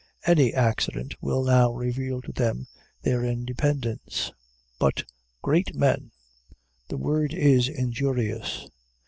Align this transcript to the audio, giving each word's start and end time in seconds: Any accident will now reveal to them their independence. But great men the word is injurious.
Any 0.25 0.51
accident 0.51 1.13
will 1.21 1.43
now 1.43 1.73
reveal 1.73 2.23
to 2.23 2.31
them 2.31 2.65
their 3.03 3.23
independence. 3.23 4.31
But 4.79 5.03
great 5.43 5.75
men 5.75 6.09
the 6.87 6.97
word 6.97 7.35
is 7.35 7.67
injurious. 7.69 8.67